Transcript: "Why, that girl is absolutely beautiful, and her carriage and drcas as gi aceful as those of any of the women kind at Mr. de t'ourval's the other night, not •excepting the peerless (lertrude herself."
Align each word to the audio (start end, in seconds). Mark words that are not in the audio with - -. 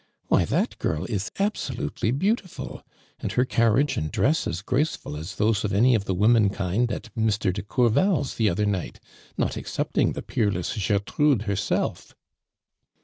"Why, 0.29 0.45
that 0.45 0.79
girl 0.79 1.05
is 1.05 1.29
absolutely 1.37 2.09
beautiful, 2.09 2.81
and 3.19 3.31
her 3.33 3.45
carriage 3.45 3.97
and 3.97 4.11
drcas 4.11 4.47
as 4.47 4.63
gi 4.67 4.77
aceful 4.77 5.15
as 5.15 5.35
those 5.35 5.63
of 5.63 5.71
any 5.73 5.93
of 5.93 6.05
the 6.05 6.15
women 6.15 6.49
kind 6.49 6.91
at 6.91 7.13
Mr. 7.15 7.53
de 7.53 7.61
t'ourval's 7.61 8.33
the 8.33 8.49
other 8.49 8.65
night, 8.65 8.99
not 9.37 9.51
•excepting 9.51 10.15
the 10.15 10.23
peerless 10.23 10.75
(lertrude 10.89 11.43
herself." 11.43 12.15